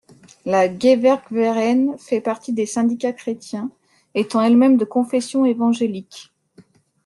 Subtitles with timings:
[0.47, 3.69] La Gewerkverein fait partie des syndicats chrétiens,
[4.15, 6.33] étant elle-même de confession évangélique.